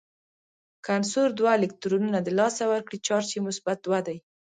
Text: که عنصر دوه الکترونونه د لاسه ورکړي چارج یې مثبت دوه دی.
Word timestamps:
که 0.83 0.89
عنصر 0.97 1.27
دوه 1.39 1.49
الکترونونه 1.57 2.19
د 2.21 2.29
لاسه 2.39 2.63
ورکړي 2.71 2.97
چارج 3.07 3.27
یې 3.35 3.41
مثبت 3.47 3.77
دوه 3.85 3.99
دی. 4.07 4.17